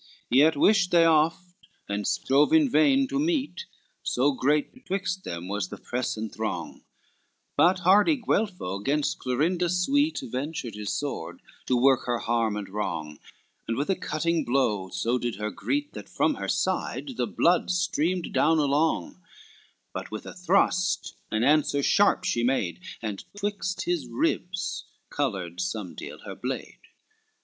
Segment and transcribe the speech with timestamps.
[0.31, 1.53] LXXII Yet wished they oft,
[1.87, 3.67] and strove in vain to meet,
[4.01, 6.83] So great betwixt them was the press and throng,
[7.55, 13.19] But hardy Guelpho gainst Clorinda sweet Ventured his sword to work her harm and wrong,
[13.67, 17.69] And with a cutting blow so did her greet, That from her side the blood
[17.69, 19.21] streamed down along;
[19.93, 26.23] But with a thrust an answer sharp she made, And 'twixt his ribs colored somedeal
[26.25, 26.79] her blade.